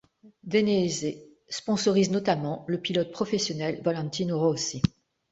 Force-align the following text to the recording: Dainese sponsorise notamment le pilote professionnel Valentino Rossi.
Dainese 0.43 1.15
sponsorise 1.47 2.09
notamment 2.09 2.65
le 2.67 2.81
pilote 2.81 3.11
professionnel 3.11 3.83
Valentino 3.83 4.39
Rossi. 4.39 4.81